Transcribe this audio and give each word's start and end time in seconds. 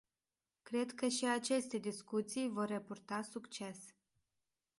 Cred 0.63 0.91
că 0.93 1.07
și 1.07 1.25
aceste 1.25 1.77
discuții 1.77 2.49
vor 2.49 2.65
repurta 2.67 3.21
succes. 3.21 3.79